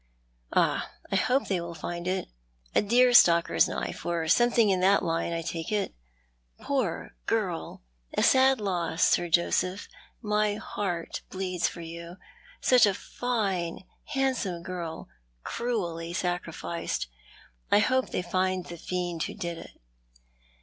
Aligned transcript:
"Ah, 0.51 0.93
I 1.11 1.15
hope 1.15 1.47
they 1.47 1.61
will 1.61 1.75
find 1.75 2.07
it. 2.07 2.27
A 2.73 2.81
deer 2.81 3.13
stalker's 3.13 3.67
knife, 3.69 4.03
or 4.03 4.27
something 4.27 4.71
in 4.71 4.79
that 4.79 5.03
line, 5.05 5.31
I 5.31 5.43
take 5.43 5.71
it. 5.71 5.93
Poor 6.59 7.11
girl! 7.27 7.83
A 8.17 8.23
sad 8.23 8.59
loss, 8.59 9.03
Sir" 9.03 9.25
What 9.25 9.33
do 9.33 9.41
yotc 9.41 9.45
knoiu 9.45 9.45
about 9.45 9.61
this 9.61 9.63
f" 9.75 9.87
1 10.21 10.39
19 10.39 10.55
Joseph. 10.55 10.55
My 10.55 10.55
heart 10.55 11.21
bleeds 11.29 11.67
for 11.67 11.81
you. 11.81 12.17
Such 12.61 12.87
a 12.87 12.95
fine, 12.95 13.83
handsoine 14.15 14.63
girl— 14.63 15.07
cruelly 15.43 16.13
sacrificed. 16.13 17.05
I 17.69 17.77
hope 17.77 18.09
they'll 18.09 18.23
fiud 18.23 18.69
the 18.69 18.77
tiend 18.77 19.21
who 19.25 19.35
did 19.35 19.59
it." 19.59 19.77